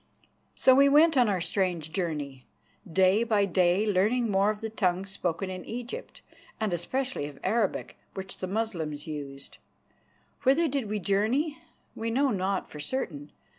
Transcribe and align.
So 0.55 0.73
we 0.73 0.89
went 0.89 1.15
on 1.15 1.29
our 1.29 1.41
strange 1.41 1.91
journey, 1.93 2.47
day 2.91 3.23
by 3.23 3.45
day 3.45 3.85
learning 3.85 4.31
more 4.31 4.49
of 4.49 4.59
the 4.59 4.69
tongues 4.71 5.11
spoken 5.11 5.51
in 5.51 5.63
Egypt, 5.63 6.23
and 6.59 6.73
especially 6.73 7.27
of 7.27 7.37
Arabic, 7.43 7.99
which 8.15 8.39
the 8.39 8.47
Moslems 8.47 9.05
used. 9.05 9.59
Whither 10.41 10.67
did 10.67 10.89
we 10.89 10.97
journey? 10.97 11.59
We 11.95 12.09
know 12.09 12.31
not 12.31 12.67
for 12.67 12.79
certain. 12.79 13.31